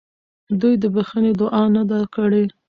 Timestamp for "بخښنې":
0.95-1.31